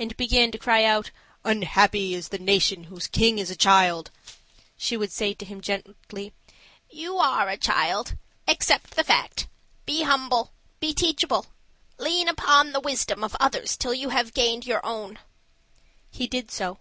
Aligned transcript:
and 0.00 0.16
began 0.16 0.50
to 0.50 0.58
cry 0.58 0.82
out, 0.82 1.12
"Un 1.44 1.62
happy 1.62 2.12
is 2.12 2.30
the 2.30 2.40
nation 2.40 2.82
whose 2.90 3.06
king 3.06 3.38
is 3.38 3.52
a 3.52 3.54
child," 3.54 4.10
she 4.76 4.96
would 4.96 5.12
say 5.12 5.32
to 5.32 5.44
him 5.44 5.60
gently, 5.60 6.32
"You 6.90 7.18
are 7.18 7.48
a 7.48 7.56
child. 7.56 8.18
Accept 8.48 8.96
the 8.96 9.04
fact. 9.04 9.46
Be 9.86 10.02
humble 10.02 10.50
be 10.80 10.92
teachable. 10.92 11.46
Lean 11.98 12.26
upon 12.26 12.72
the 12.72 12.80
wisdom 12.80 13.22
of 13.22 13.36
others 13.38 13.76
till 13.76 13.94
you 13.94 14.08
have 14.08 14.34
gained 14.34 14.66
your 14.66 14.84
own." 14.84 15.20
He 16.10 16.26
did 16.26 16.50
so. 16.50 16.78